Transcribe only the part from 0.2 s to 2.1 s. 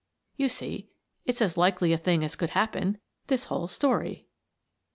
You see it's as likely a